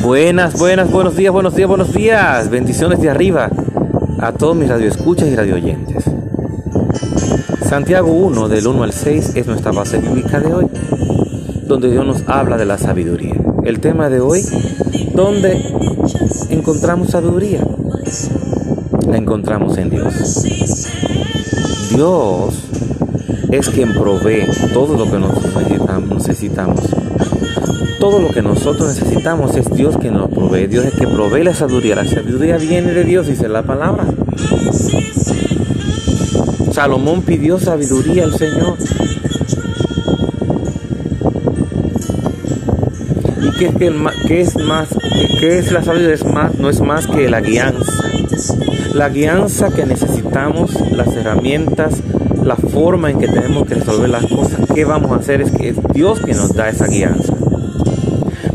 [0.00, 2.50] Buenas, buenas, buenos días, buenos días, buenos días.
[2.50, 3.50] Bendiciones de arriba
[4.18, 6.04] a todos mis radioescuchas y radioyentes.
[7.66, 10.66] Santiago 1, del 1 al 6, es nuestra base bíblica de hoy,
[11.66, 13.34] donde Dios nos habla de la sabiduría.
[13.64, 14.42] El tema de hoy,
[15.14, 15.62] ¿dónde
[16.50, 17.60] encontramos sabiduría?
[19.08, 20.44] La encontramos en Dios.
[21.94, 22.64] Dios
[23.50, 25.54] es quien provee todo lo que nosotros
[26.10, 27.03] necesitamos.
[28.04, 30.66] Todo lo que nosotros necesitamos es Dios quien nos provee.
[30.66, 31.94] Dios es quien provee la sabiduría.
[31.94, 34.04] La sabiduría viene de Dios, dice la palabra.
[36.70, 38.76] Salomón pidió sabiduría al Señor.
[43.42, 44.88] ¿Y qué, es más?
[45.40, 46.14] ¿Qué es la sabiduría?
[46.14, 47.90] Es más, no es más que la guianza.
[48.92, 52.02] La guianza que necesitamos, las herramientas,
[52.44, 55.40] la forma en que tenemos que resolver las cosas, ¿qué vamos a hacer?
[55.40, 57.34] Es que es Dios que nos da esa guianza.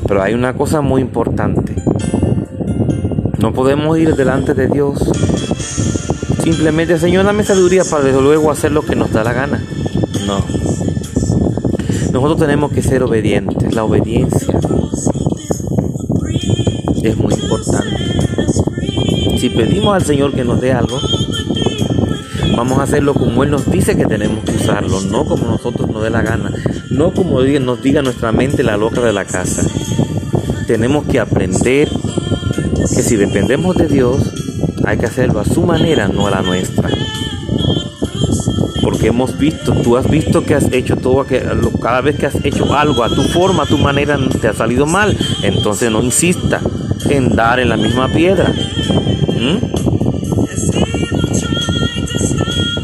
[0.10, 1.76] Pero hay una cosa muy importante.
[3.38, 5.00] No podemos ir delante de Dios.
[6.44, 9.64] Simplemente, Señor, dame sabiduría para luego hacer lo que nos da la gana.
[10.26, 10.44] No.
[12.12, 13.76] Nosotros tenemos que ser obedientes.
[13.76, 14.60] La obediencia
[17.04, 17.98] es muy importante.
[19.38, 20.98] Si pedimos al Señor que nos dé algo,
[22.56, 26.04] Vamos a hacerlo como Él nos dice que tenemos que usarlo, no como nosotros nos
[26.04, 26.52] dé la gana,
[26.90, 29.64] no como nos diga nuestra mente la loca de la casa.
[30.68, 31.90] Tenemos que aprender
[32.96, 34.22] que si dependemos de Dios,
[34.86, 36.90] hay que hacerlo a su manera, no a la nuestra.
[38.82, 41.26] Porque hemos visto, tú has visto que has hecho todo,
[41.82, 44.86] cada vez que has hecho algo a tu forma, a tu manera, te ha salido
[44.86, 45.18] mal.
[45.44, 46.60] Entonces no insista
[47.10, 48.54] en dar en la misma piedra.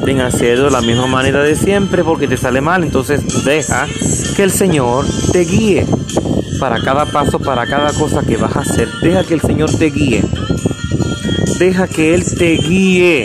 [0.09, 2.83] En hacerlo de la misma manera de siempre porque te sale mal.
[2.83, 3.87] Entonces deja
[4.35, 5.85] que el Señor te guíe
[6.59, 8.87] para cada paso, para cada cosa que vas a hacer.
[9.01, 10.23] Deja que el Señor te guíe.
[11.59, 13.23] Deja que Él te guíe.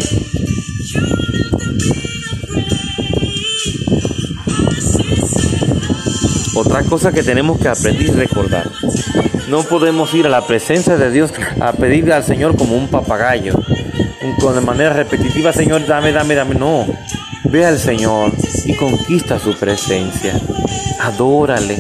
[6.61, 8.71] Otra cosa que tenemos que aprender y recordar.
[9.49, 13.55] No podemos ir a la presencia de Dios a pedirle al Señor como un papagayo
[14.41, 16.55] con de manera repetitiva, Señor, dame, dame, dame.
[16.55, 16.87] No,
[17.45, 18.33] ve al Señor
[18.65, 20.35] y conquista su presencia.
[21.01, 21.79] Adórale.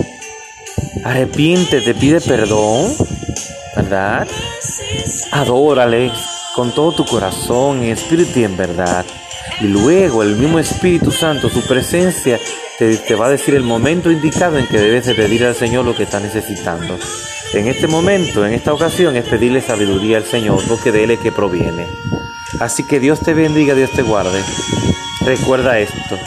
[1.05, 2.93] Arrepiéntete, pide perdón,
[3.77, 4.29] ¿verdad?
[5.33, 6.13] Adórale
[6.55, 9.05] con todo tu corazón, espíritu y en verdad.
[9.61, 12.39] Y luego el mismo Espíritu Santo, su presencia,
[12.79, 15.85] te, te, va a decir el momento indicado en que debes de pedir al Señor
[15.85, 16.99] lo que está necesitando.
[17.53, 21.19] En este momento, en esta ocasión, es pedirle sabiduría al Señor, porque de Él es
[21.19, 21.89] que proviene.
[22.61, 24.41] Así que Dios te bendiga, Dios te guarde.
[25.25, 26.19] Recuerda esto.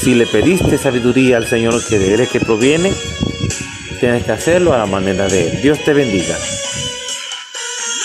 [0.00, 2.92] Si le pediste sabiduría al Señor que de Él es que proviene,
[4.00, 5.60] tienes que hacerlo a la manera de Él.
[5.60, 6.36] Dios te bendiga.